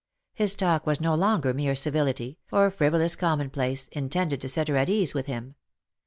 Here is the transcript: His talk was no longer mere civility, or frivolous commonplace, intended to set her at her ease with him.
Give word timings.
His 0.33 0.55
talk 0.55 0.87
was 0.87 0.99
no 0.99 1.13
longer 1.13 1.53
mere 1.53 1.75
civility, 1.75 2.39
or 2.51 2.71
frivolous 2.71 3.15
commonplace, 3.15 3.87
intended 3.89 4.41
to 4.41 4.49
set 4.49 4.67
her 4.67 4.75
at 4.75 4.87
her 4.87 4.93
ease 4.95 5.13
with 5.13 5.27
him. 5.27 5.53